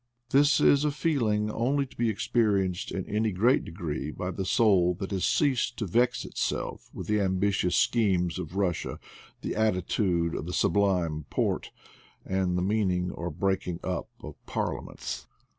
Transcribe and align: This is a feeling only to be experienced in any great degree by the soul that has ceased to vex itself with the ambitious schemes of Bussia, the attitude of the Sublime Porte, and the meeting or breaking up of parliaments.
This 0.31 0.59
is 0.59 0.83
a 0.83 0.89
feeling 0.89 1.51
only 1.51 1.85
to 1.85 1.95
be 1.95 2.09
experienced 2.09 2.91
in 2.91 3.05
any 3.05 3.31
great 3.31 3.63
degree 3.63 4.09
by 4.09 4.31
the 4.31 4.45
soul 4.45 4.95
that 4.95 5.11
has 5.11 5.25
ceased 5.25 5.77
to 5.77 5.85
vex 5.85 6.25
itself 6.25 6.89
with 6.91 7.05
the 7.05 7.21
ambitious 7.21 7.75
schemes 7.75 8.39
of 8.39 8.49
Bussia, 8.49 8.97
the 9.43 9.55
attitude 9.55 10.33
of 10.33 10.47
the 10.47 10.53
Sublime 10.53 11.25
Porte, 11.29 11.69
and 12.25 12.57
the 12.57 12.63
meeting 12.63 13.11
or 13.11 13.29
breaking 13.29 13.79
up 13.83 14.09
of 14.23 14.43
parliaments. 14.47 15.27